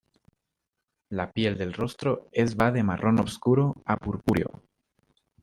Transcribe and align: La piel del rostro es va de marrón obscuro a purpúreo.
La 1.19 1.27
piel 1.35 1.57
del 1.59 1.73
rostro 1.75 2.15
es 2.45 2.57
va 2.63 2.71
de 2.71 2.81
marrón 2.89 3.19
obscuro 3.27 3.69
a 3.85 3.97
purpúreo. 4.09 4.57